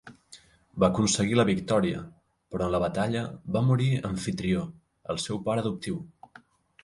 Va 0.83 0.85
aconseguir 0.93 1.35
la 1.39 1.45
victòria, 1.49 1.99
però 2.55 2.69
en 2.69 2.73
la 2.75 2.79
batalla 2.85 3.21
va 3.57 3.63
morir 3.67 3.89
Amfitrió, 4.09 4.63
el 5.15 5.21
seu 5.27 5.43
pare 5.51 5.63
adoptiu. 5.65 6.01